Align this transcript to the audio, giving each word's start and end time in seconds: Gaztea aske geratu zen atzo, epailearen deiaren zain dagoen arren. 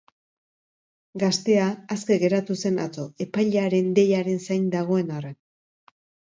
Gaztea 1.23 1.67
aske 1.97 2.17
geratu 2.25 2.57
zen 2.63 2.81
atzo, 2.87 3.07
epailearen 3.29 3.95
deiaren 4.03 4.43
zain 4.51 4.69
dagoen 4.77 5.17
arren. 5.23 5.41